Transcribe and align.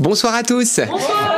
Bonsoir 0.00 0.34
à 0.34 0.42
tous. 0.42 0.80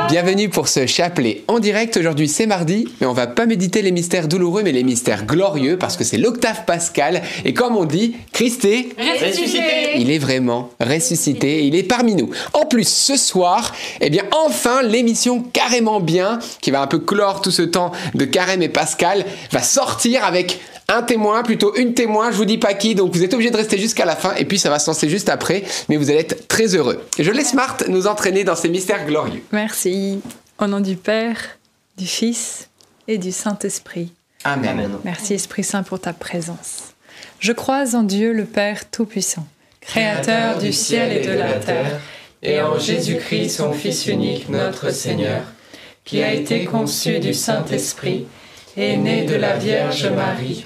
Bienvenue 0.07 0.47
pour 0.47 0.69
ce 0.69 0.85
chapelet 0.85 1.43
en 1.49 1.59
direct. 1.59 1.97
Aujourd'hui 1.97 2.29
c'est 2.29 2.45
mardi, 2.45 2.87
mais 3.01 3.07
on 3.07 3.11
va 3.11 3.27
pas 3.27 3.45
méditer 3.45 3.81
les 3.81 3.91
mystères 3.91 4.29
douloureux, 4.29 4.63
mais 4.63 4.71
les 4.71 4.85
mystères 4.85 5.25
glorieux 5.25 5.77
parce 5.77 5.97
que 5.97 6.05
c'est 6.05 6.15
l'octave 6.15 6.63
pascal. 6.63 7.23
Et 7.43 7.53
comme 7.53 7.75
on 7.75 7.83
dit, 7.83 8.15
Christ 8.31 8.63
est 8.63 8.95
Ressuscité. 8.97 9.97
il 9.97 10.09
est 10.11 10.17
vraiment 10.17 10.69
ressuscité, 10.79 11.65
il 11.65 11.75
est 11.75 11.83
parmi 11.83 12.15
nous. 12.15 12.29
En 12.53 12.65
plus, 12.65 12.87
ce 12.87 13.17
soir, 13.17 13.75
eh 13.99 14.09
bien, 14.09 14.23
enfin, 14.45 14.81
l'émission 14.81 15.43
Carrément 15.51 15.99
Bien, 15.99 16.39
qui 16.61 16.71
va 16.71 16.81
un 16.81 16.87
peu 16.87 16.99
clore 16.99 17.41
tout 17.41 17.51
ce 17.51 17.63
temps 17.63 17.91
de 18.15 18.23
Carême 18.23 18.61
et 18.61 18.69
Pascal, 18.69 19.25
va 19.51 19.61
sortir 19.61 20.23
avec 20.23 20.61
un 20.95 21.03
témoin, 21.03 21.43
plutôt 21.43 21.75
une 21.75 21.93
témoin, 21.93 22.31
je 22.31 22.37
vous 22.37 22.45
dis 22.45 22.57
pas 22.57 22.73
qui, 22.73 22.95
donc 22.95 23.13
vous 23.13 23.23
êtes 23.23 23.33
obligé 23.33 23.51
de 23.51 23.57
rester 23.57 23.77
jusqu'à 23.77 24.05
la 24.05 24.15
fin, 24.15 24.33
et 24.35 24.45
puis 24.45 24.59
ça 24.59 24.69
va 24.69 24.79
se 24.79 24.89
lancer 24.89 25.09
juste 25.09 25.29
après, 25.29 25.63
mais 25.89 25.97
vous 25.97 26.09
allez 26.09 26.19
être 26.19 26.47
très 26.47 26.75
heureux. 26.75 27.03
Je 27.17 27.31
laisse 27.31 27.53
Marthe 27.53 27.87
nous 27.87 28.07
entraîner 28.07 28.43
dans 28.43 28.55
ces 28.55 28.69
mystères 28.69 29.05
glorieux. 29.05 29.41
Merci. 29.51 30.21
Au 30.59 30.67
nom 30.67 30.79
du 30.79 30.95
Père, 30.95 31.37
du 31.97 32.05
Fils 32.05 32.69
et 33.07 33.17
du 33.17 33.31
Saint-Esprit. 33.31 34.13
Amen. 34.43 34.89
Merci 35.03 35.33
Esprit 35.33 35.63
Saint 35.63 35.83
pour 35.83 35.99
ta 35.99 36.13
présence. 36.13 36.93
Je 37.39 37.51
crois 37.51 37.95
en 37.95 38.03
Dieu 38.03 38.33
le 38.33 38.45
Père 38.45 38.89
Tout-Puissant, 38.89 39.45
Créateur 39.81 40.59
du 40.59 40.71
ciel 40.71 41.11
et 41.11 41.25
de 41.25 41.33
la 41.33 41.53
terre, 41.53 41.99
et 42.41 42.61
en 42.61 42.77
Jésus-Christ, 42.77 43.49
son 43.49 43.73
Fils 43.73 44.07
unique, 44.07 44.49
notre 44.49 44.91
Seigneur, 44.91 45.43
qui 46.05 46.21
a 46.21 46.33
été 46.33 46.65
conçu 46.65 47.19
du 47.19 47.33
Saint-Esprit, 47.33 48.25
est 48.75 48.97
né 48.97 49.23
de 49.23 49.35
la 49.35 49.57
Vierge 49.57 50.07
Marie, 50.07 50.65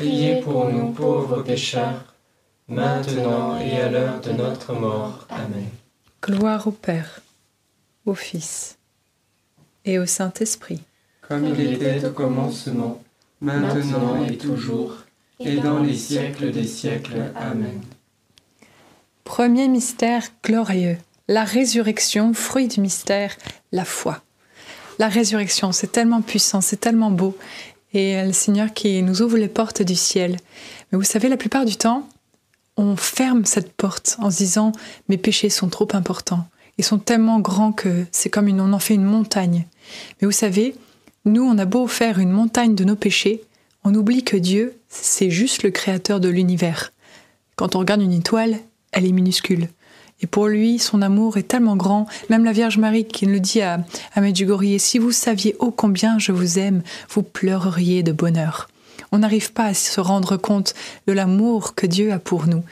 priez 0.00 0.40
pour 0.40 0.70
nous 0.70 0.92
pauvres 0.92 1.42
pécheurs, 1.42 2.14
maintenant 2.68 3.58
et 3.58 3.80
à 3.80 3.90
l'heure 3.90 4.20
de 4.20 4.32
notre 4.32 4.72
mort. 4.72 5.26
Amen. 5.28 5.68
Gloire 6.22 6.66
au 6.66 6.70
Père, 6.70 7.20
au 8.06 8.14
Fils 8.14 8.78
et 9.84 9.98
au 9.98 10.06
Saint-Esprit. 10.06 10.80
Comme 11.20 11.46
il 11.46 11.74
était 11.74 12.04
au 12.06 12.12
commencement, 12.12 13.02
maintenant 13.40 14.24
et 14.24 14.36
toujours, 14.36 14.96
et 15.38 15.56
dans 15.56 15.80
les 15.80 15.96
siècles 15.96 16.50
des 16.50 16.66
siècles. 16.66 17.32
Amen. 17.36 17.80
Premier 19.24 19.68
mystère 19.68 20.24
glorieux, 20.42 20.96
la 21.28 21.44
résurrection, 21.44 22.32
fruit 22.34 22.68
du 22.68 22.80
mystère, 22.80 23.36
la 23.70 23.84
foi. 23.84 24.22
La 24.98 25.08
résurrection, 25.08 25.72
c'est 25.72 25.92
tellement 25.92 26.20
puissant, 26.20 26.60
c'est 26.60 26.80
tellement 26.80 27.10
beau, 27.10 27.36
et 27.92 28.24
le 28.24 28.32
Seigneur 28.32 28.72
qui 28.72 29.02
nous 29.02 29.22
ouvre 29.22 29.36
les 29.36 29.48
portes 29.48 29.82
du 29.82 29.96
ciel. 29.96 30.36
Mais 30.90 30.98
vous 30.98 31.04
savez, 31.04 31.28
la 31.28 31.36
plupart 31.36 31.64
du 31.64 31.76
temps, 31.76 32.08
on 32.76 32.96
ferme 32.96 33.44
cette 33.44 33.72
porte 33.72 34.16
en 34.20 34.30
se 34.30 34.38
disant 34.38 34.72
mes 35.08 35.18
péchés 35.18 35.50
sont 35.50 35.68
trop 35.68 35.88
importants, 35.92 36.46
ils 36.78 36.84
sont 36.84 36.98
tellement 36.98 37.40
grands 37.40 37.72
que 37.72 38.06
c'est 38.12 38.30
comme 38.30 38.48
on 38.48 38.72
en 38.72 38.78
fait 38.78 38.94
une 38.94 39.04
montagne. 39.04 39.66
Mais 40.20 40.26
vous 40.26 40.32
savez, 40.32 40.74
nous, 41.24 41.42
on 41.42 41.58
a 41.58 41.66
beau 41.66 41.86
faire 41.86 42.18
une 42.18 42.30
montagne 42.30 42.74
de 42.74 42.84
nos 42.84 42.96
péchés, 42.96 43.42
on 43.84 43.94
oublie 43.94 44.24
que 44.24 44.36
Dieu, 44.36 44.78
c'est 44.88 45.30
juste 45.30 45.62
le 45.62 45.70
créateur 45.70 46.20
de 46.20 46.28
l'univers. 46.28 46.92
Quand 47.56 47.76
on 47.76 47.80
regarde 47.80 48.02
une 48.02 48.12
étoile, 48.12 48.58
elle 48.92 49.06
est 49.06 49.12
minuscule. 49.12 49.68
Et 50.22 50.26
pour 50.26 50.48
lui, 50.48 50.78
son 50.78 51.02
amour 51.02 51.36
est 51.36 51.48
tellement 51.48 51.76
grand, 51.76 52.06
même 52.28 52.44
la 52.44 52.52
Vierge 52.52 52.78
Marie 52.78 53.06
qui 53.06 53.26
le 53.26 53.40
dit 53.40 53.62
à, 53.62 53.80
à 54.14 54.20
Medjugorje, 54.20 54.78
si 54.78 54.98
vous 54.98 55.12
saviez 55.12 55.56
ô 55.58 55.70
combien 55.70 56.18
je 56.18 56.32
vous 56.32 56.58
aime, 56.58 56.82
vous 57.08 57.22
pleureriez 57.22 58.02
de 58.02 58.12
bonheur. 58.12 58.68
On 59.12 59.18
n'arrive 59.18 59.52
pas 59.52 59.64
à 59.64 59.74
se 59.74 60.00
rendre 60.00 60.36
compte 60.36 60.74
de 61.06 61.12
l'amour 61.12 61.74
que 61.74 61.86
Dieu 61.86 62.12
a 62.12 62.18
pour 62.18 62.46
nous. 62.46 62.62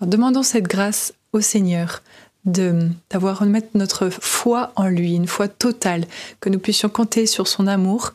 Demandons 0.00 0.42
cette 0.42 0.68
grâce 0.68 1.14
au 1.32 1.40
Seigneur 1.40 2.02
de 2.44 2.88
d'avoir 3.10 3.44
mettre 3.44 3.68
notre 3.74 4.08
foi 4.08 4.72
en 4.76 4.86
lui, 4.86 5.14
une 5.14 5.26
foi 5.26 5.48
totale, 5.48 6.06
que 6.40 6.48
nous 6.48 6.58
puissions 6.58 6.88
compter 6.88 7.26
sur 7.26 7.48
son 7.48 7.66
amour 7.66 8.12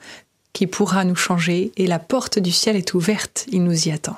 qui 0.53 0.67
pourra 0.67 1.03
nous 1.03 1.15
changer 1.15 1.71
et 1.77 1.88
la 1.88 2.00
porte 2.00 2.39
du 2.39 2.51
ciel 2.51 2.75
est 2.75 2.94
ouverte, 2.94 3.45
il 3.51 3.63
nous 3.63 3.88
y 3.88 3.91
attend. 3.91 4.17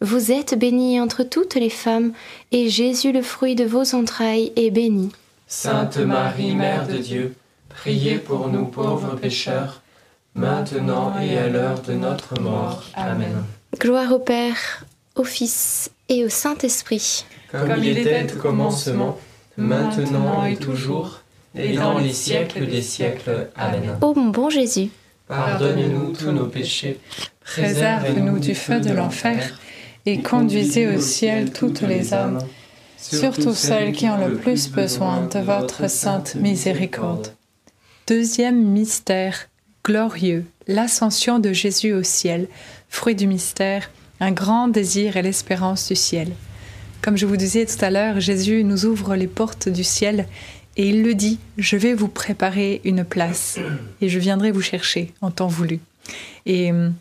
Vous 0.00 0.32
êtes 0.32 0.58
bénie 0.58 1.00
entre 1.00 1.22
toutes 1.22 1.54
les 1.54 1.70
femmes, 1.70 2.12
et 2.52 2.68
Jésus, 2.68 3.12
le 3.12 3.22
fruit 3.22 3.54
de 3.54 3.64
vos 3.64 3.94
entrailles, 3.94 4.52
est 4.56 4.70
béni. 4.70 5.10
Sainte 5.46 5.98
Marie, 5.98 6.54
Mère 6.54 6.86
de 6.86 6.98
Dieu, 6.98 7.34
priez 7.68 8.18
pour 8.18 8.48
nous 8.48 8.66
pauvres 8.66 9.16
pécheurs, 9.16 9.82
maintenant 10.34 11.14
et 11.20 11.38
à 11.38 11.48
l'heure 11.48 11.80
de 11.82 11.94
notre 11.94 12.40
mort. 12.40 12.84
Amen. 12.94 13.44
Gloire 13.78 14.12
au 14.12 14.18
Père, 14.18 14.84
au 15.14 15.24
Fils 15.24 15.90
et 16.08 16.24
au 16.24 16.28
Saint-Esprit. 16.28 17.24
Comme 17.50 17.82
il 17.82 17.98
était 17.98 18.32
au 18.34 18.38
commencement, 18.38 19.18
maintenant 19.56 20.44
et 20.44 20.56
toujours, 20.56 21.20
et 21.56 21.74
dans 21.76 21.98
les 21.98 22.12
siècles 22.12 22.66
des 22.66 22.82
siècles. 22.82 23.48
Amen. 23.56 23.96
Ô 24.00 24.12
mon 24.14 24.30
bon 24.30 24.50
Jésus, 24.50 24.90
Pardonne-nous 25.28 26.12
tous 26.12 26.32
nos 26.32 26.46
péchés, 26.46 27.00
Préserve-nous 27.44 28.38
du 28.38 28.54
feu 28.54 28.80
de 28.80 28.92
l'enfer 28.92 29.58
et 30.06 30.20
conduisez 30.20 30.86
au 30.88 31.00
ciel 31.00 31.52
toutes 31.52 31.80
les 31.80 32.12
âmes, 32.12 32.38
surtout 32.98 33.54
celles 33.54 33.92
qui 33.92 34.06
ont 34.08 34.18
le 34.18 34.34
plus 34.36 34.70
besoin 34.70 35.26
de 35.26 35.38
votre 35.38 35.88
sainte 35.88 36.34
miséricorde. 36.34 37.28
Deuxième 38.06 38.62
mystère 38.62 39.48
glorieux, 39.82 40.44
l'ascension 40.66 41.38
de 41.38 41.52
Jésus 41.52 41.92
au 41.92 42.02
ciel, 42.02 42.48
fruit 42.88 43.14
du 43.14 43.26
mystère, 43.26 43.90
un 44.20 44.32
grand 44.32 44.68
désir 44.68 45.16
et 45.16 45.22
l'espérance 45.22 45.88
du 45.88 45.96
ciel. 45.96 46.32
Comme 47.02 47.16
je 47.16 47.26
vous 47.26 47.36
disais 47.36 47.66
tout 47.66 47.84
à 47.84 47.90
l'heure, 47.90 48.20
Jésus 48.20 48.64
nous 48.64 48.86
ouvre 48.86 49.14
les 49.14 49.26
portes 49.26 49.68
du 49.68 49.84
ciel 49.84 50.26
et 50.76 50.88
il 50.88 51.02
le 51.02 51.14
dit, 51.14 51.38
je 51.58 51.76
vais 51.76 51.94
vous 51.94 52.08
préparer 52.08 52.80
une 52.84 53.04
place 53.04 53.58
et 54.00 54.08
je 54.08 54.18
viendrai 54.18 54.50
vous 54.50 54.62
chercher 54.62 55.12
en 55.20 55.30
temps 55.30 55.48
voulu. 55.48 55.80
Et 56.46 56.72
hum, 56.72 56.94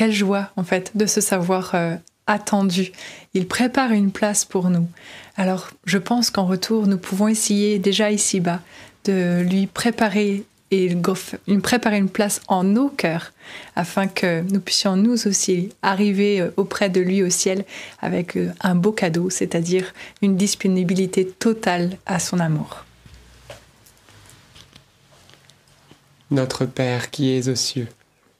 quelle 0.00 0.12
joie 0.12 0.48
en 0.56 0.64
fait 0.64 0.92
de 0.94 1.04
se 1.04 1.20
savoir 1.20 1.74
euh, 1.74 1.94
attendu. 2.26 2.90
Il 3.34 3.46
prépare 3.46 3.92
une 3.92 4.12
place 4.12 4.46
pour 4.46 4.70
nous. 4.70 4.88
Alors 5.36 5.68
je 5.84 5.98
pense 5.98 6.30
qu'en 6.30 6.46
retour, 6.46 6.86
nous 6.86 6.96
pouvons 6.96 7.28
essayer 7.28 7.78
déjà 7.78 8.10
ici-bas 8.10 8.60
de 9.04 9.42
lui 9.42 9.66
préparer 9.66 10.44
et 10.70 10.96
préparer 11.62 11.98
une 11.98 12.08
place 12.08 12.40
en 12.48 12.64
nos 12.64 12.88
cœurs 12.88 13.34
afin 13.76 14.06
que 14.06 14.40
nous 14.50 14.60
puissions 14.60 14.96
nous 14.96 15.26
aussi 15.28 15.68
arriver 15.82 16.40
euh, 16.40 16.50
auprès 16.56 16.88
de 16.88 17.02
lui 17.02 17.22
au 17.22 17.28
ciel 17.28 17.66
avec 18.00 18.38
euh, 18.38 18.54
un 18.62 18.76
beau 18.76 18.92
cadeau, 18.92 19.28
c'est-à-dire 19.28 19.92
une 20.22 20.34
disponibilité 20.34 21.26
totale 21.26 21.98
à 22.06 22.20
son 22.20 22.40
amour. 22.40 22.86
Notre 26.30 26.64
Père 26.64 27.10
qui 27.10 27.36
es 27.36 27.50
aux 27.50 27.54
cieux, 27.54 27.88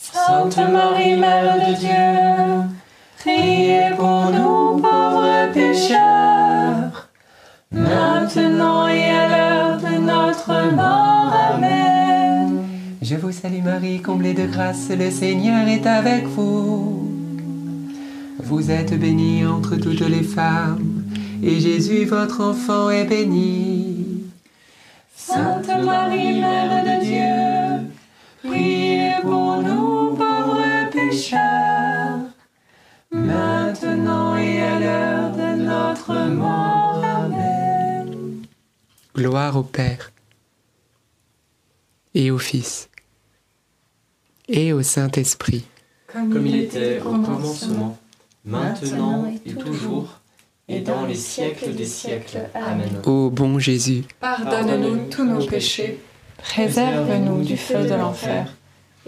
Sainte 0.00 0.56
Marie, 0.70 1.16
Mère 1.16 1.56
de 1.56 1.74
Dieu, 1.74 2.68
priez 3.18 3.90
pour 3.96 4.30
nous 4.30 4.80
pauvres 4.80 5.52
pécheurs, 5.52 7.08
maintenant 7.72 8.86
et 8.86 9.10
à 9.10 9.28
l'heure 9.28 9.76
de 9.78 9.98
notre 9.98 10.74
mort. 10.74 11.34
Amen. 11.52 12.62
Je 13.02 13.16
vous 13.16 13.32
salue 13.32 13.62
Marie, 13.62 14.00
comblée 14.00 14.34
de 14.34 14.46
grâce, 14.46 14.88
le 14.90 15.10
Seigneur 15.10 15.66
est 15.66 15.86
avec 15.86 16.26
vous. 16.26 17.10
Vous 18.38 18.70
êtes 18.70 18.98
bénie 18.98 19.44
entre 19.44 19.76
toutes 19.76 20.08
les 20.08 20.22
femmes, 20.22 21.02
et 21.42 21.58
Jésus, 21.58 22.04
votre 22.04 22.40
enfant, 22.40 22.88
est 22.88 23.04
béni. 23.04 24.22
Sainte 25.14 25.68
Marie, 25.84 26.40
Mère 26.40 26.84
de 26.84 27.04
Dieu, 27.04 27.88
priez 28.44 29.14
pour 29.22 29.60
nous 29.62 29.87
pécheurs, 31.10 32.20
maintenant 33.10 34.36
et 34.36 34.60
à 34.60 34.78
l'heure 34.78 35.32
de 35.32 35.62
notre 35.62 36.14
mort. 36.28 37.02
Amen. 37.04 38.42
Gloire 39.14 39.56
au 39.56 39.62
Père, 39.62 40.12
et 42.14 42.30
au 42.30 42.38
Fils, 42.38 42.88
et 44.48 44.72
au 44.72 44.82
Saint-Esprit. 44.82 45.64
Comme 46.12 46.46
il 46.46 46.56
était 46.56 47.00
au 47.00 47.10
commencement, 47.10 47.98
maintenant 48.44 49.32
et 49.44 49.54
toujours, 49.54 50.20
et 50.68 50.80
dans 50.80 51.06
les 51.06 51.14
siècles 51.14 51.74
des 51.74 51.86
siècles. 51.86 52.48
Amen. 52.54 53.00
Ô 53.06 53.30
bon 53.30 53.58
Jésus, 53.58 54.04
Pardonne-nous 54.20 55.08
tous 55.08 55.24
nos 55.24 55.44
péchés, 55.44 56.00
préserve-nous 56.38 57.44
du 57.44 57.56
feu 57.56 57.84
de 57.84 57.94
l'enfer, 57.94 58.54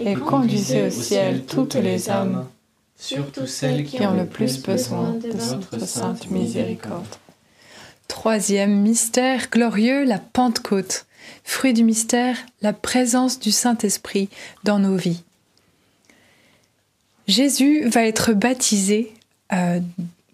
et 0.00 0.14
conduisez 0.14 0.87
au 0.87 0.90
ciel 0.90 1.45
toutes 1.45 1.75
les 1.75 2.11
âmes 2.11 2.47
surtout 3.00 3.47
celles 3.47 3.85
qui 3.85 4.02
ont 4.02 4.14
le 4.14 4.26
plus 4.26 4.62
besoin 4.62 5.12
de 5.14 5.30
votre 5.30 5.80
sainte 5.80 6.30
miséricorde. 6.30 7.07
Troisième 8.09 8.83
mystère 8.83 9.49
glorieux, 9.50 10.04
la 10.04 10.19
Pentecôte. 10.19 11.07
Fruit 11.45 11.73
du 11.73 11.83
mystère, 11.83 12.37
la 12.61 12.73
présence 12.73 13.38
du 13.38 13.50
Saint-Esprit 13.50 14.28
dans 14.64 14.78
nos 14.78 14.97
vies. 14.97 15.23
Jésus 17.26 17.88
va 17.88 18.04
être 18.04 18.33
baptisé 18.33 19.14
euh, 19.52 19.80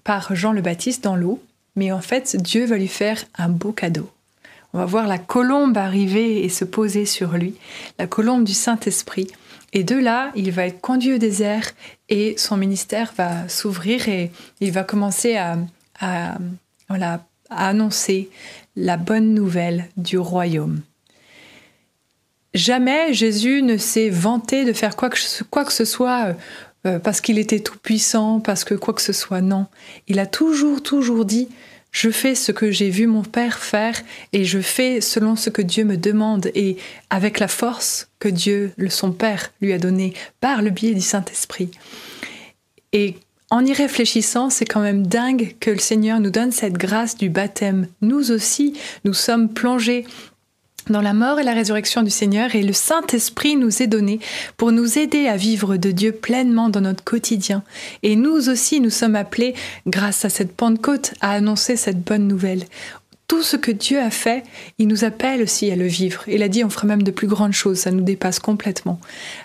par 0.04 0.34
Jean 0.34 0.52
le 0.52 0.62
Baptiste 0.62 1.04
dans 1.04 1.16
l'eau, 1.16 1.42
mais 1.76 1.92
en 1.92 2.00
fait 2.00 2.36
Dieu 2.36 2.64
va 2.64 2.78
lui 2.78 2.88
faire 2.88 3.24
un 3.36 3.48
beau 3.48 3.72
cadeau. 3.72 4.10
On 4.72 4.78
va 4.78 4.86
voir 4.86 5.06
la 5.06 5.18
colombe 5.18 5.76
arriver 5.76 6.44
et 6.44 6.48
se 6.48 6.64
poser 6.64 7.06
sur 7.06 7.32
lui, 7.32 7.54
la 7.98 8.06
colombe 8.06 8.44
du 8.44 8.54
Saint-Esprit. 8.54 9.28
Et 9.72 9.84
de 9.84 9.96
là, 9.96 10.32
il 10.34 10.50
va 10.52 10.66
être 10.66 10.80
conduit 10.80 11.14
au 11.14 11.18
désert 11.18 11.70
et 12.08 12.34
son 12.38 12.56
ministère 12.56 13.12
va 13.16 13.48
s'ouvrir 13.48 14.08
et 14.08 14.30
il 14.60 14.72
va 14.72 14.84
commencer 14.84 15.36
à, 15.36 16.38
voilà, 16.88 17.24
annoncer 17.50 18.30
la 18.76 18.96
bonne 18.96 19.34
nouvelle 19.34 19.88
du 19.96 20.18
royaume. 20.18 20.80
Jamais 22.54 23.12
Jésus 23.12 23.62
ne 23.62 23.76
s'est 23.76 24.08
vanté 24.08 24.64
de 24.64 24.72
faire 24.72 24.96
quoi 24.96 25.10
que, 25.10 25.18
quoi 25.50 25.64
que 25.64 25.72
ce 25.72 25.84
soit 25.84 26.34
euh, 26.86 26.98
parce 26.98 27.20
qu'il 27.20 27.38
était 27.38 27.60
tout 27.60 27.78
puissant, 27.78 28.40
parce 28.40 28.64
que 28.64 28.74
quoi 28.74 28.94
que 28.94 29.02
ce 29.02 29.12
soit. 29.12 29.40
Non, 29.40 29.66
il 30.06 30.18
a 30.18 30.26
toujours, 30.26 30.82
toujours 30.82 31.24
dit 31.24 31.48
je 31.96 32.10
fais 32.10 32.34
ce 32.34 32.52
que 32.52 32.70
j'ai 32.70 32.90
vu 32.90 33.06
mon 33.06 33.22
Père 33.22 33.58
faire 33.58 33.98
et 34.34 34.44
je 34.44 34.58
fais 34.58 35.00
selon 35.00 35.34
ce 35.34 35.48
que 35.48 35.62
Dieu 35.62 35.82
me 35.82 35.96
demande 35.96 36.50
et 36.54 36.76
avec 37.08 37.38
la 37.38 37.48
force 37.48 38.10
que 38.18 38.28
Dieu, 38.28 38.72
son 38.90 39.12
Père, 39.12 39.50
lui 39.62 39.72
a 39.72 39.78
donnée 39.78 40.12
par 40.42 40.60
le 40.60 40.68
biais 40.68 40.92
du 40.92 41.00
Saint-Esprit. 41.00 41.70
Et 42.92 43.14
en 43.48 43.64
y 43.64 43.72
réfléchissant, 43.72 44.50
c'est 44.50 44.66
quand 44.66 44.82
même 44.82 45.06
dingue 45.06 45.56
que 45.58 45.70
le 45.70 45.78
Seigneur 45.78 46.20
nous 46.20 46.28
donne 46.28 46.52
cette 46.52 46.74
grâce 46.74 47.16
du 47.16 47.30
baptême. 47.30 47.88
Nous 48.02 48.30
aussi, 48.30 48.74
nous 49.06 49.14
sommes 49.14 49.48
plongés 49.48 50.04
dans 50.88 51.00
la 51.00 51.14
mort 51.14 51.40
et 51.40 51.44
la 51.44 51.52
résurrection 51.52 52.02
du 52.02 52.10
Seigneur 52.10 52.54
et 52.54 52.62
le 52.62 52.72
Saint-Esprit 52.72 53.56
nous 53.56 53.82
est 53.82 53.86
donné 53.86 54.20
pour 54.56 54.72
nous 54.72 54.98
aider 54.98 55.26
à 55.26 55.36
vivre 55.36 55.76
de 55.76 55.90
Dieu 55.90 56.12
pleinement 56.12 56.68
dans 56.68 56.80
notre 56.80 57.04
quotidien. 57.04 57.62
Et 58.02 58.16
nous 58.16 58.48
aussi, 58.48 58.80
nous 58.80 58.90
sommes 58.90 59.16
appelés, 59.16 59.54
grâce 59.86 60.24
à 60.24 60.28
cette 60.28 60.54
Pentecôte, 60.54 61.14
à 61.20 61.32
annoncer 61.32 61.76
cette 61.76 62.02
bonne 62.02 62.28
nouvelle. 62.28 62.64
Tout 63.28 63.42
ce 63.42 63.56
que 63.56 63.72
Dieu 63.72 63.98
a 63.98 64.10
fait, 64.10 64.44
il 64.78 64.86
nous 64.86 65.04
appelle 65.04 65.42
aussi 65.42 65.70
à 65.72 65.76
le 65.76 65.86
vivre. 65.86 66.22
Il 66.28 66.44
a 66.44 66.48
dit, 66.48 66.62
on 66.62 66.70
fera 66.70 66.86
même 66.86 67.02
de 67.02 67.10
plus 67.10 67.26
grandes 67.26 67.52
choses, 67.52 67.80
ça 67.80 67.90
nous 67.90 68.04
dépasse 68.04 68.38
complètement. 68.38 69.00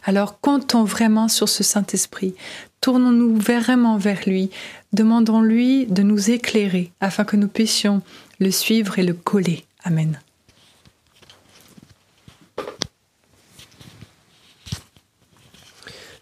Alors 0.05 0.39
comptons 0.39 0.83
vraiment 0.83 1.27
sur 1.27 1.49
ce 1.49 1.63
Saint-Esprit. 1.63 2.35
Tournons-nous 2.81 3.35
vraiment 3.35 3.97
vers 3.97 4.21
lui. 4.27 4.51
Demandons-lui 4.93 5.87
de 5.87 6.03
nous 6.03 6.29
éclairer 6.29 6.91
afin 6.99 7.23
que 7.23 7.37
nous 7.37 7.47
puissions 7.47 8.01
le 8.39 8.51
suivre 8.51 8.99
et 8.99 9.03
le 9.03 9.13
coller. 9.13 9.65
Amen. 9.83 10.19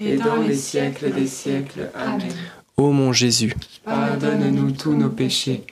et 0.00 0.16
dans 0.16 0.36
les 0.36 0.54
siècles 0.54 1.12
des 1.12 1.26
siècles. 1.26 1.90
Amen. 1.94 2.32
Ô 2.76 2.92
mon 2.92 3.12
Jésus, 3.12 3.54
Pardonne-nous 3.84 4.72
tous 4.72 4.94
nos 4.94 5.08
péchés, 5.08 5.64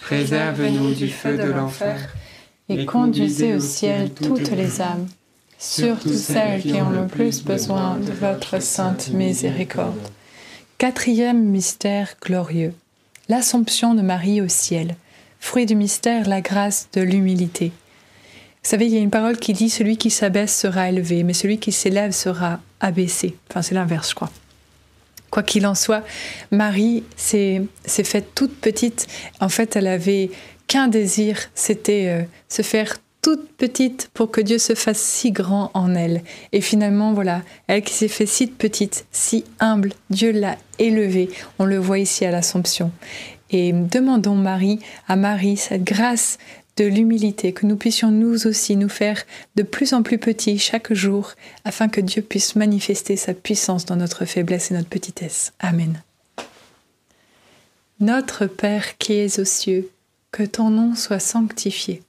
préserve-nous 0.00 0.94
du 0.94 1.08
feu 1.08 1.36
de 1.36 1.50
l'enfer, 1.50 2.14
Et 2.68 2.86
conduisez 2.86 3.54
au 3.54 3.60
ciel 3.60 4.10
toutes 4.10 4.50
les 4.52 4.80
âmes, 4.80 5.08
surtout 5.58 6.12
celles 6.12 6.62
qui 6.62 6.80
ont 6.80 6.90
le 6.90 7.06
plus 7.06 7.42
besoin 7.42 7.96
de 7.96 8.12
votre 8.12 8.62
sainte 8.62 9.10
miséricorde. 9.10 9.98
Quatrième 10.78 11.44
mystère 11.44 12.14
glorieux. 12.20 12.74
L'Assomption 13.28 13.94
de 13.94 14.02
Marie 14.02 14.40
au 14.40 14.48
ciel. 14.48 14.96
Fruit 15.40 15.66
du 15.66 15.74
mystère, 15.74 16.28
la 16.28 16.40
grâce 16.40 16.88
de 16.92 17.00
l'humilité. 17.00 17.72
Vous 18.62 18.70
savez, 18.70 18.86
il 18.86 18.92
y 18.92 18.96
a 18.96 19.00
une 19.00 19.10
parole 19.10 19.38
qui 19.38 19.52
dit 19.52 19.70
celui 19.70 19.96
qui 19.96 20.10
s'abaisse 20.10 20.56
sera 20.56 20.88
élevé, 20.88 21.24
mais 21.24 21.32
celui 21.32 21.58
qui 21.58 21.72
s'élève 21.72 22.12
sera 22.12 22.60
abaissé. 22.82 23.34
Enfin, 23.48 23.62
c'est 23.62 23.74
l'inverse, 23.74 24.10
je 24.10 24.14
crois. 24.14 24.30
Quoi 25.30 25.42
qu'il 25.42 25.66
en 25.66 25.74
soit, 25.74 26.04
Marie 26.50 27.04
s'est 27.16 27.64
faite 27.86 28.34
toute 28.34 28.54
petite. 28.60 29.06
En 29.40 29.48
fait, 29.48 29.76
elle 29.76 29.86
avait 29.86 30.30
qu'un 30.66 30.88
désir, 30.88 31.38
c'était 31.54 32.08
euh, 32.08 32.22
se 32.50 32.60
faire 32.60 32.98
toute 33.22 33.48
petite 33.52 34.10
pour 34.12 34.30
que 34.30 34.40
Dieu 34.40 34.58
se 34.58 34.74
fasse 34.74 34.98
si 34.98 35.30
grand 35.30 35.70
en 35.74 35.94
elle. 35.94 36.22
Et 36.52 36.60
finalement, 36.60 37.14
voilà, 37.14 37.42
elle 37.68 37.82
qui 37.82 37.94
s'est 37.94 38.08
fait 38.08 38.26
si 38.26 38.48
petite, 38.48 39.06
si 39.12 39.44
humble, 39.60 39.92
Dieu 40.10 40.32
l'a 40.32 40.58
élevée. 40.78 41.30
On 41.58 41.64
le 41.64 41.78
voit 41.78 42.00
ici 42.00 42.26
à 42.26 42.30
l'Assomption. 42.30 42.90
Et 43.50 43.72
demandons 43.72 44.34
Marie, 44.34 44.80
à 45.08 45.16
Marie, 45.16 45.56
cette 45.56 45.84
grâce 45.84 46.38
de 46.76 46.84
l'humilité, 46.84 47.52
que 47.52 47.66
nous 47.66 47.76
puissions 47.76 48.10
nous 48.10 48.46
aussi 48.46 48.76
nous 48.76 48.88
faire 48.88 49.22
de 49.56 49.62
plus 49.62 49.92
en 49.92 50.02
plus 50.02 50.18
petits 50.18 50.58
chaque 50.58 50.92
jour, 50.92 51.32
afin 51.64 51.88
que 51.88 52.00
Dieu 52.00 52.22
puisse 52.22 52.56
manifester 52.56 53.16
sa 53.16 53.34
puissance 53.34 53.84
dans 53.84 53.96
notre 53.96 54.24
faiblesse 54.24 54.70
et 54.70 54.74
notre 54.74 54.88
petitesse. 54.88 55.52
Amen. 55.60 56.02
Notre 58.00 58.46
Père 58.46 58.98
qui 58.98 59.14
es 59.14 59.38
aux 59.38 59.44
cieux, 59.44 59.90
que 60.32 60.42
ton 60.42 60.70
nom 60.70 60.94
soit 60.94 61.18
sanctifié, 61.18 62.02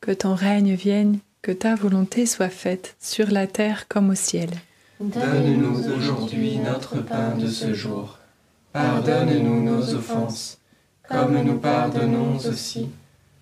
que 0.00 0.12
ton 0.12 0.34
règne 0.34 0.74
vienne, 0.74 1.18
que 1.42 1.52
ta 1.52 1.74
volonté 1.74 2.26
soit 2.26 2.50
faite 2.50 2.96
sur 3.00 3.30
la 3.30 3.46
terre 3.46 3.88
comme 3.88 4.10
au 4.10 4.14
ciel. 4.14 4.50
Donne-nous 5.00 5.88
aujourd'hui 5.88 6.58
notre 6.58 7.02
pain 7.02 7.36
de 7.36 7.48
ce 7.48 7.74
jour. 7.74 8.18
Pardonne-nous 8.72 9.62
nos 9.62 9.94
offenses, 9.94 10.58
comme 11.08 11.42
nous 11.42 11.58
pardonnons 11.58 12.36
aussi 12.36 12.88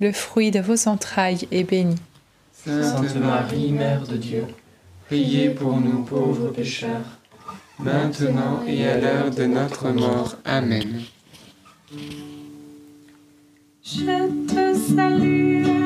le 0.00 0.12
fruit 0.12 0.50
de 0.50 0.60
vos 0.60 0.88
entrailles, 0.88 1.46
est 1.50 1.64
béni. 1.64 1.96
Sainte 2.52 3.14
Marie, 3.16 3.72
Mère 3.72 4.06
de 4.06 4.16
Dieu, 4.16 4.44
priez 5.06 5.50
pour 5.50 5.80
nous 5.80 6.02
pauvres 6.02 6.48
pécheurs, 6.48 7.18
maintenant 7.78 8.62
et 8.66 8.86
à 8.86 8.98
l'heure 8.98 9.30
de 9.30 9.44
notre 9.44 9.90
mort. 9.90 10.36
Amen. 10.44 11.02
Je 13.82 14.46
te 14.46 14.74
salue, 14.96 15.85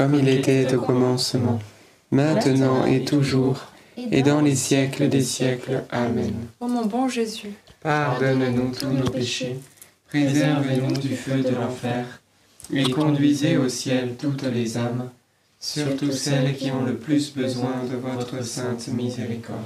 Comme 0.00 0.14
il 0.14 0.30
était 0.30 0.74
au 0.74 0.80
commencement, 0.80 1.58
maintenant 2.10 2.86
et 2.86 3.04
toujours, 3.04 3.66
et 3.98 4.22
dans 4.22 4.40
les 4.40 4.54
siècles 4.54 5.10
des 5.10 5.20
siècles. 5.20 5.84
Amen. 5.90 6.32
Ô 6.58 6.68
mon 6.68 6.86
bon 6.86 7.06
Jésus, 7.06 7.52
Pardonne-nous 7.82 8.72
tous 8.72 8.86
nos 8.86 9.10
péchés, 9.10 9.58
préservez-nous 10.08 10.96
du 10.96 11.14
feu 11.14 11.42
de 11.42 11.54
l'enfer, 11.54 12.22
et 12.72 12.84
conduisez 12.84 13.58
au 13.58 13.68
ciel 13.68 14.14
toutes 14.18 14.44
les 14.44 14.78
âmes, 14.78 15.10
surtout 15.58 16.12
celles 16.12 16.56
qui 16.56 16.70
ont 16.70 16.82
le 16.82 16.96
plus 16.96 17.34
besoin 17.34 17.84
de 17.84 17.96
votre 17.96 18.42
sainte 18.42 18.88
miséricorde. 18.88 19.58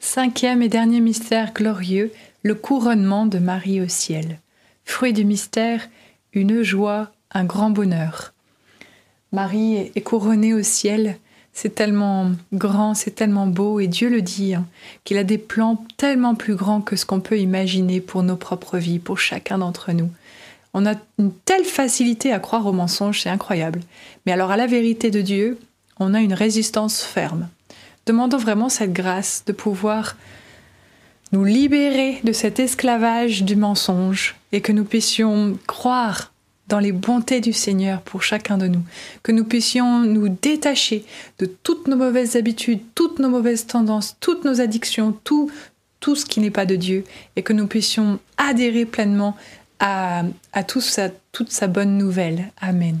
cinquième 0.00 0.62
et 0.62 0.68
dernier 0.68 1.00
mystère 1.00 1.52
glorieux, 1.54 2.10
le 2.42 2.56
couronnement 2.56 3.24
de 3.24 3.38
Marie 3.38 3.80
au 3.80 3.88
ciel. 3.88 4.40
Fruit 4.84 5.12
du 5.12 5.24
mystère, 5.24 5.88
une 6.32 6.64
joie, 6.64 7.12
un 7.30 7.44
grand 7.44 7.70
bonheur. 7.70 8.33
Marie 9.34 9.90
est- 9.94 10.00
couronnée 10.00 10.54
au 10.54 10.62
ciel. 10.62 11.18
C'est 11.52 11.74
tellement 11.74 12.32
grand, 12.52 12.94
c'est 12.94 13.12
tellement 13.12 13.46
beau, 13.46 13.78
et 13.80 13.86
Dieu 13.86 14.08
le 14.08 14.22
dit, 14.22 14.54
hein, 14.54 14.66
qu'il 15.04 15.18
a 15.18 15.24
des 15.24 15.38
plans 15.38 15.84
tellement 15.96 16.34
plus 16.34 16.56
grands 16.56 16.80
que 16.80 16.96
ce 16.96 17.06
qu'on 17.06 17.20
peut 17.20 17.38
imaginer 17.38 18.00
pour 18.00 18.22
nos 18.22 18.36
propres 18.36 18.78
vies, 18.78 18.98
pour 18.98 19.18
chacun 19.18 19.58
d'entre 19.58 19.92
nous. 19.92 20.10
On 20.72 20.84
a 20.86 20.94
une 21.18 21.32
telle 21.32 21.64
facilité 21.64 22.32
à 22.32 22.40
croire 22.40 22.66
aux 22.66 22.72
mensonges, 22.72 23.20
c'est 23.20 23.28
incroyable. 23.30 23.80
Mais 24.26 24.32
alors 24.32 24.50
à 24.50 24.56
la 24.56 24.66
vérité 24.66 25.12
de 25.12 25.20
Dieu, 25.20 25.58
on 26.00 26.14
a 26.14 26.20
une 26.20 26.34
résistance 26.34 27.02
ferme. 27.02 27.48
Demandons 28.06 28.38
vraiment 28.38 28.68
cette 28.68 28.92
grâce 28.92 29.44
de 29.46 29.52
pouvoir 29.52 30.16
nous 31.30 31.44
libérer 31.44 32.20
de 32.24 32.32
cet 32.32 32.58
esclavage 32.58 33.44
du 33.44 33.54
mensonge 33.56 34.34
et 34.50 34.60
que 34.60 34.72
nous 34.72 34.84
puissions 34.84 35.56
croire 35.68 36.32
dans 36.68 36.78
les 36.78 36.92
bontés 36.92 37.40
du 37.40 37.52
Seigneur 37.52 38.00
pour 38.02 38.22
chacun 38.22 38.56
de 38.56 38.68
nous, 38.68 38.82
que 39.22 39.32
nous 39.32 39.44
puissions 39.44 40.00
nous 40.00 40.28
détacher 40.28 41.04
de 41.38 41.46
toutes 41.46 41.88
nos 41.88 41.96
mauvaises 41.96 42.36
habitudes, 42.36 42.80
toutes 42.94 43.18
nos 43.18 43.28
mauvaises 43.28 43.66
tendances, 43.66 44.16
toutes 44.20 44.44
nos 44.44 44.60
addictions, 44.60 45.12
tout, 45.24 45.50
tout 46.00 46.16
ce 46.16 46.24
qui 46.24 46.40
n'est 46.40 46.50
pas 46.50 46.66
de 46.66 46.76
Dieu, 46.76 47.04
et 47.36 47.42
que 47.42 47.52
nous 47.52 47.66
puissions 47.66 48.18
adhérer 48.36 48.86
pleinement 48.86 49.36
à, 49.78 50.22
à 50.52 50.62
sa, 50.80 51.10
toute 51.32 51.50
sa 51.50 51.66
bonne 51.66 51.98
nouvelle. 51.98 52.50
Amen. 52.60 53.00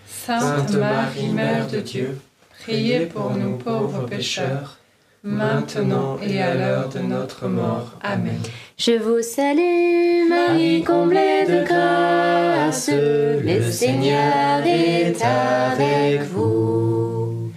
Sainte 0.25 0.75
Marie, 0.75 1.29
Mère 1.29 1.67
de 1.67 1.79
Dieu, 1.79 2.19
priez 2.61 3.07
pour 3.07 3.31
nous 3.31 3.57
pauvres 3.57 4.05
pécheurs, 4.05 4.77
maintenant 5.23 6.19
et 6.21 6.39
à 6.39 6.53
l'heure 6.53 6.89
de 6.89 6.99
notre 6.99 7.47
mort. 7.47 7.93
Amen. 8.03 8.39
Je 8.77 8.91
vous 8.91 9.23
salue, 9.23 10.29
Marie, 10.29 10.83
comblée 10.83 11.45
de 11.47 11.65
grâce, 11.65 12.91
le 12.91 13.63
Seigneur 13.71 14.63
est 14.63 15.17
avec 15.23 16.21
vous. 16.21 17.51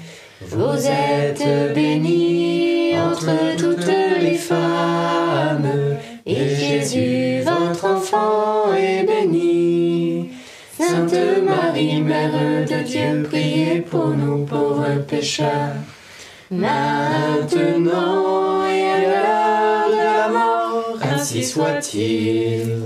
Vous 0.49 0.87
êtes 0.87 1.75
bénie 1.75 2.99
entre 2.99 3.57
toutes 3.59 3.87
les 4.23 4.39
femmes, 4.39 5.24
Sainte 10.95 11.43
Marie, 11.43 12.01
Mère 12.03 12.69
de 12.69 12.83
Dieu, 12.85 13.25
priez 13.29 13.81
pour 13.81 14.11
nous 14.11 14.45
pauvres 14.45 15.03
pécheurs, 15.09 15.75
maintenant 16.53 18.65
et 18.65 18.93
à 18.93 19.01
l'heure 19.01 19.91
de 19.91 19.97
la 19.97 20.29
mort. 20.29 20.97
Ainsi 21.03 21.43
soit-il. 21.43 22.81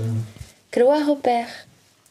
Gloire 0.73 1.07
au 1.07 1.17
Père, 1.17 1.45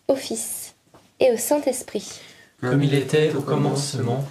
au 0.06 0.14
Fils 0.14 0.72
et 1.18 1.32
au 1.32 1.36
Saint-Esprit. 1.36 2.20
Comme 2.60 2.84
il 2.84 2.94
était 2.94 3.32
au 3.36 3.40
commencement, 3.40 4.24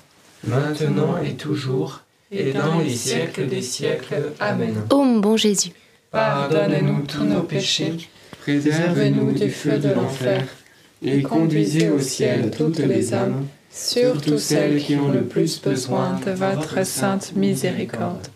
maintenant 0.45 1.17
et 1.21 1.33
toujours, 1.33 1.99
et 2.31 2.53
dans 2.53 2.79
les 2.79 2.95
siècles 2.95 3.47
des 3.47 3.61
siècles. 3.61 4.31
Amen. 4.39 4.83
Ô 4.89 5.03
mon 5.03 5.19
bon 5.19 5.35
Jésus, 5.35 5.73
Pardonne-nous 6.11 7.01
tous 7.01 7.25
nos 7.25 7.41
péchés, 7.41 7.97
préservez-nous 8.39 9.33
du 9.33 9.49
feu 9.49 9.79
de 9.79 9.89
l'enfer, 9.89 10.45
et 11.03 11.21
conduisez 11.21 11.89
au 11.89 11.99
ciel 11.99 12.51
toutes 12.55 12.79
les 12.79 13.13
âmes, 13.13 13.45
surtout 13.71 14.37
celles 14.37 14.81
qui 14.81 14.95
ont 14.95 15.11
le 15.11 15.23
plus 15.23 15.61
besoin 15.61 16.19
de 16.25 16.31
votre 16.31 16.85
sainte 16.85 17.33
miséricorde. 17.35 18.27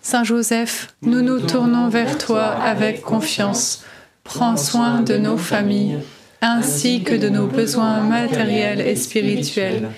Saint 0.00 0.24
Joseph, 0.24 0.94
nous 1.02 1.22
nous 1.22 1.40
tournons 1.40 1.88
vers 1.88 2.18
toi 2.18 2.44
avec 2.44 3.02
confiance. 3.02 3.84
Prends 4.24 4.56
soin 4.56 5.00
de 5.00 5.16
nos 5.16 5.36
familles, 5.36 5.98
ainsi 6.40 7.02
que 7.02 7.14
de 7.14 7.28
nos 7.28 7.46
besoins 7.46 8.00
matériels 8.00 8.80
et 8.80 8.96
spirituels. 8.96 9.90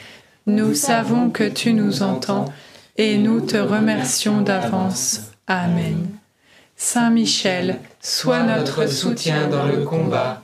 Nous 0.47 0.75
savons 0.75 1.31
que 1.31 1.45
tu 1.45 1.73
nous 1.73 2.03
entends 2.03 2.47
et 2.97 3.17
nous 3.17 3.41
te 3.41 3.57
remercions 3.57 4.43
d'avance. 4.43 5.33
Amen. 5.47 6.07
Saint 6.77 7.11
Michel, 7.11 7.79
sois 8.01 8.43
notre 8.43 8.87
soutien 8.89 9.49
dans 9.49 9.67
le 9.67 9.85
combat 9.85 10.44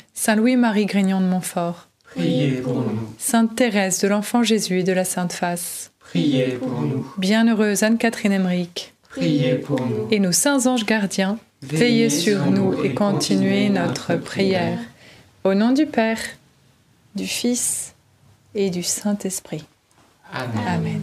Saint 0.13 0.35
Louis-Marie 0.35 0.85
Grignon 0.85 1.21
de 1.21 1.25
Montfort, 1.25 1.87
Priez 2.15 2.51
pour 2.61 2.81
nous. 2.81 2.99
Sainte 3.17 3.55
Thérèse 3.55 3.99
de 3.99 4.07
l'Enfant 4.07 4.43
Jésus 4.43 4.79
et 4.79 4.83
de 4.83 4.91
la 4.91 5.05
Sainte 5.05 5.33
Face, 5.33 5.91
Priez 5.99 6.47
pour 6.59 6.81
nous. 6.81 7.05
Bienheureuse 7.17 7.83
Anne-Catherine 7.83 8.33
Emmerich, 8.33 8.93
Priez 9.09 9.55
pour 9.55 9.79
nous. 9.85 10.07
et 10.11 10.19
nos 10.19 10.31
saints 10.33 10.67
anges 10.67 10.85
gardiens, 10.85 11.37
veillez 11.61 12.09
sur 12.09 12.45
nous 12.47 12.83
et 12.83 12.93
continuez 12.93 13.69
notre 13.69 14.15
prière. 14.15 14.79
Au 15.43 15.53
nom 15.53 15.71
du 15.71 15.85
Père, 15.85 16.19
du 17.15 17.25
Fils 17.25 17.93
et 18.53 18.69
du 18.69 18.83
Saint-Esprit. 18.83 19.63
Amen. 20.33 20.67
Amen. 20.67 21.01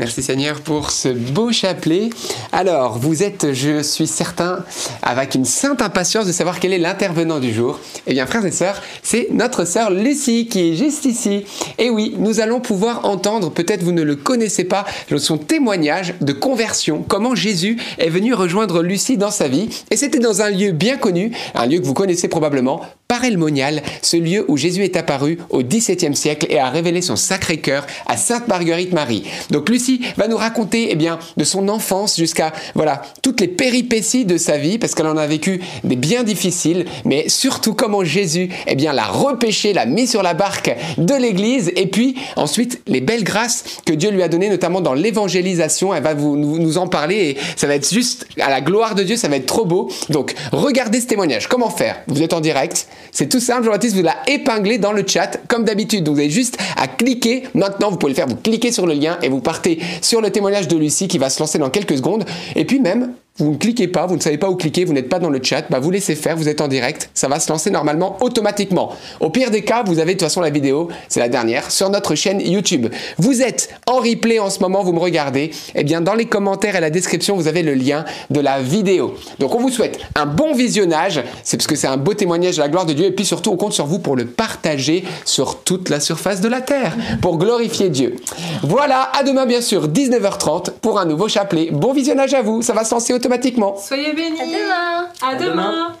Merci 0.00 0.22
Seigneur 0.22 0.60
pour 0.60 0.92
ce 0.92 1.08
beau 1.08 1.50
chapelet. 1.50 2.10
Alors, 2.52 2.98
vous 3.00 3.24
êtes, 3.24 3.52
je 3.52 3.82
suis 3.82 4.06
certain, 4.06 4.64
avec 5.02 5.34
une 5.34 5.44
sainte 5.44 5.82
impatience 5.82 6.24
de 6.24 6.30
savoir 6.30 6.60
quel 6.60 6.72
est 6.72 6.78
l'intervenant 6.78 7.40
du 7.40 7.52
jour. 7.52 7.80
Eh 8.06 8.12
bien, 8.12 8.24
frères 8.24 8.46
et 8.46 8.52
sœurs, 8.52 8.80
c'est 9.02 9.26
notre 9.32 9.66
sœur 9.66 9.90
Lucie 9.90 10.46
qui 10.46 10.70
est 10.70 10.76
juste 10.76 11.04
ici. 11.04 11.44
Et 11.78 11.90
oui, 11.90 12.14
nous 12.16 12.38
allons 12.38 12.60
pouvoir 12.60 13.06
entendre, 13.06 13.50
peut-être 13.50 13.82
vous 13.82 13.90
ne 13.90 14.04
le 14.04 14.14
connaissez 14.14 14.62
pas, 14.62 14.84
son 15.16 15.36
témoignage 15.36 16.14
de 16.20 16.32
conversion, 16.32 17.04
comment 17.06 17.34
Jésus 17.34 17.76
est 17.98 18.08
venu 18.08 18.34
rejoindre 18.34 18.84
Lucie 18.84 19.16
dans 19.16 19.32
sa 19.32 19.48
vie. 19.48 19.68
Et 19.90 19.96
c'était 19.96 20.20
dans 20.20 20.42
un 20.42 20.50
lieu 20.50 20.70
bien 20.70 20.96
connu, 20.96 21.32
un 21.56 21.66
lieu 21.66 21.80
que 21.80 21.84
vous 21.84 21.94
connaissez 21.94 22.28
probablement, 22.28 22.82
Parelmonial, 23.08 23.82
ce 24.02 24.18
lieu 24.18 24.44
où 24.48 24.58
Jésus 24.58 24.84
est 24.84 24.94
apparu 24.94 25.38
au 25.48 25.62
XVIIe 25.62 26.14
siècle 26.14 26.46
et 26.50 26.58
a 26.58 26.68
révélé 26.68 27.00
son 27.00 27.16
sacré 27.16 27.56
cœur 27.56 27.86
à 28.04 28.18
Sainte 28.18 28.48
Marguerite 28.48 28.92
Marie. 28.92 29.22
Donc 29.50 29.70
Lucie 29.70 30.02
va 30.18 30.28
nous 30.28 30.36
raconter 30.36 30.88
eh 30.90 30.94
bien 30.94 31.18
de 31.38 31.44
son 31.44 31.70
enfance 31.70 32.18
jusqu'à 32.18 32.52
voilà 32.74 33.00
toutes 33.22 33.40
les 33.40 33.48
péripéties 33.48 34.26
de 34.26 34.36
sa 34.36 34.58
vie 34.58 34.76
parce 34.76 34.94
qu'elle 34.94 35.06
en 35.06 35.16
a 35.16 35.26
vécu 35.26 35.62
des 35.84 35.96
bien 35.96 36.22
difficiles, 36.22 36.84
mais 37.06 37.30
surtout 37.30 37.72
comment 37.72 38.04
Jésus 38.04 38.50
eh 38.66 38.74
bien 38.74 38.92
l'a 38.92 39.06
repêché, 39.06 39.72
l'a 39.72 39.86
mis 39.86 40.06
sur 40.06 40.22
la 40.22 40.34
barque 40.34 40.76
de 40.98 41.14
l'Église 41.14 41.72
et 41.76 41.86
puis 41.86 42.14
ensuite 42.36 42.82
les 42.86 43.00
belles 43.00 43.24
grâces 43.24 43.64
que 43.86 43.94
Dieu 43.94 44.10
lui 44.10 44.22
a 44.22 44.28
données, 44.28 44.50
notamment 44.50 44.82
dans 44.82 44.92
l'évangélisation. 44.92 45.94
Elle 45.94 46.02
va 46.02 46.12
vous, 46.12 46.36
nous 46.36 46.76
en 46.76 46.88
parler 46.88 47.16
et 47.16 47.36
ça 47.56 47.66
va 47.66 47.74
être 47.74 47.90
juste 47.90 48.26
à 48.38 48.50
la 48.50 48.60
gloire 48.60 48.94
de 48.94 49.02
Dieu, 49.02 49.16
ça 49.16 49.28
va 49.28 49.36
être 49.36 49.46
trop 49.46 49.64
beau. 49.64 49.90
Donc 50.10 50.34
regardez 50.52 51.00
ce 51.00 51.06
témoignage. 51.06 51.48
Comment 51.48 51.70
faire? 51.70 52.02
Vous 52.06 52.22
êtes 52.22 52.34
en 52.34 52.40
direct. 52.40 52.86
C'est 53.12 53.28
tout 53.28 53.40
simple, 53.40 53.64
Jean-Baptiste 53.64 53.96
vous 53.96 54.02
l'a 54.02 54.16
épinglé 54.26 54.78
dans 54.78 54.92
le 54.92 55.04
chat, 55.06 55.38
comme 55.48 55.64
d'habitude. 55.64 56.04
Donc 56.04 56.14
vous 56.14 56.20
avez 56.20 56.30
juste 56.30 56.58
à 56.76 56.86
cliquer. 56.86 57.44
Maintenant, 57.54 57.90
vous 57.90 57.96
pouvez 57.96 58.12
le 58.12 58.16
faire. 58.16 58.28
Vous 58.28 58.36
cliquez 58.36 58.72
sur 58.72 58.86
le 58.86 58.94
lien 58.94 59.18
et 59.22 59.28
vous 59.28 59.40
partez 59.40 59.78
sur 60.02 60.20
le 60.20 60.30
témoignage 60.30 60.68
de 60.68 60.76
Lucie 60.76 61.08
qui 61.08 61.18
va 61.18 61.30
se 61.30 61.40
lancer 61.40 61.58
dans 61.58 61.70
quelques 61.70 61.96
secondes. 61.96 62.24
Et 62.56 62.64
puis 62.64 62.80
même, 62.80 63.12
vous 63.38 63.52
ne 63.52 63.56
cliquez 63.56 63.88
pas, 63.88 64.06
vous 64.06 64.16
ne 64.16 64.20
savez 64.20 64.38
pas 64.38 64.50
où 64.50 64.56
cliquer, 64.56 64.84
vous 64.84 64.92
n'êtes 64.92 65.08
pas 65.08 65.18
dans 65.18 65.30
le 65.30 65.40
chat, 65.42 65.64
bah 65.70 65.78
vous 65.78 65.90
laissez 65.90 66.16
faire, 66.16 66.36
vous 66.36 66.48
êtes 66.48 66.60
en 66.60 66.68
direct, 66.68 67.10
ça 67.14 67.28
va 67.28 67.38
se 67.38 67.48
lancer 67.50 67.70
normalement 67.70 68.16
automatiquement. 68.20 68.92
Au 69.20 69.30
pire 69.30 69.50
des 69.50 69.62
cas, 69.62 69.82
vous 69.84 69.98
avez 70.00 70.14
de 70.14 70.18
toute 70.18 70.28
façon 70.28 70.40
la 70.40 70.50
vidéo, 70.50 70.88
c'est 71.08 71.20
la 71.20 71.28
dernière, 71.28 71.70
sur 71.70 71.88
notre 71.90 72.14
chaîne 72.14 72.40
YouTube. 72.40 72.88
Vous 73.18 73.42
êtes 73.42 73.68
en 73.86 73.98
replay 73.98 74.38
en 74.38 74.50
ce 74.50 74.60
moment, 74.60 74.82
vous 74.82 74.92
me 74.92 74.98
regardez, 74.98 75.50
eh 75.74 75.84
bien 75.84 76.00
dans 76.00 76.14
les 76.14 76.26
commentaires 76.26 76.76
et 76.76 76.80
la 76.80 76.90
description, 76.90 77.36
vous 77.36 77.46
avez 77.46 77.62
le 77.62 77.74
lien 77.74 78.04
de 78.30 78.40
la 78.40 78.60
vidéo. 78.60 79.14
Donc 79.38 79.54
on 79.54 79.60
vous 79.60 79.70
souhaite 79.70 80.00
un 80.16 80.26
bon 80.26 80.54
visionnage, 80.54 81.22
c'est 81.44 81.56
parce 81.56 81.66
que 81.66 81.76
c'est 81.76 81.86
un 81.86 81.96
beau 81.96 82.14
témoignage 82.14 82.56
de 82.56 82.62
la 82.62 82.68
gloire 82.68 82.86
de 82.86 82.92
Dieu, 82.92 83.06
et 83.06 83.12
puis 83.12 83.24
surtout 83.24 83.52
on 83.52 83.56
compte 83.56 83.72
sur 83.72 83.86
vous 83.86 84.00
pour 84.00 84.16
le 84.16 84.26
partager 84.26 85.04
sur 85.24 85.60
toute 85.62 85.90
la 85.90 86.00
surface 86.00 86.40
de 86.40 86.48
la 86.48 86.60
terre, 86.60 86.96
pour 87.22 87.38
glorifier 87.38 87.88
Dieu. 87.88 88.16
Voilà, 88.62 89.10
à 89.18 89.22
demain 89.22 89.46
bien 89.46 89.60
sûr, 89.60 89.88
19h30 89.88 90.72
pour 90.80 90.98
un 90.98 91.04
nouveau 91.04 91.28
chapelet. 91.28 91.68
Bon 91.70 91.92
visionnage 91.92 92.34
à 92.34 92.42
vous, 92.42 92.62
ça 92.62 92.72
va 92.72 92.84
se 92.84 92.92
lancer 92.92 93.12
automatiquement. 93.28 93.76
Soyez 93.76 94.12
bénis. 94.14 94.40
À 94.40 94.46
demain 94.46 95.08
À 95.20 95.28
À 95.28 95.34
demain. 95.36 95.50
demain. 95.50 95.96